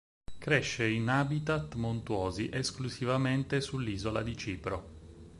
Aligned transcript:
Cresce 0.39 0.87
in 0.87 1.09
habitat 1.09 1.75
montuosi 1.75 2.49
esclusivamente 2.51 3.61
sull'isola 3.61 4.23
di 4.23 4.35
Cipro. 4.35 4.89